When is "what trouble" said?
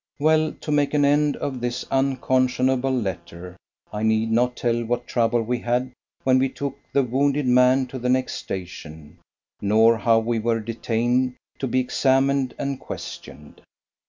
4.83-5.43